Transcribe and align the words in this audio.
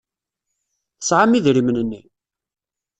Tesɛam 0.99 1.31
idrimen-nni? 1.37 2.01